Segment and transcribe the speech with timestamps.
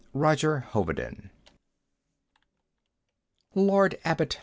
[0.15, 1.29] ROGER HOVEDEN.
[3.53, 4.39] "Lord Abbot!